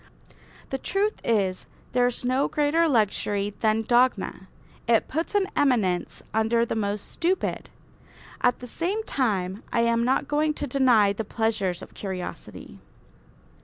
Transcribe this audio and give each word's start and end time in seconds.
The 0.71 0.79
truth 0.79 1.21
is, 1.23 1.67
there 1.91 2.07
is 2.07 2.25
no 2.25 2.47
greater 2.47 2.87
luxury 2.87 3.53
than 3.59 3.83
dogma. 3.83 4.47
It 4.87 5.07
puts 5.07 5.35
an 5.35 5.45
eminence 5.55 6.23
under 6.33 6.65
the 6.65 6.75
most 6.75 7.11
stupid. 7.11 7.69
At 8.41 8.61
the 8.61 8.67
same 8.67 9.03
time 9.03 9.61
I 9.71 9.81
am 9.81 10.03
not 10.03 10.27
going 10.27 10.55
to 10.55 10.65
deny 10.65 11.13
the 11.13 11.23
pleasures 11.23 11.83
of 11.83 11.93
curiosity. 11.93 12.79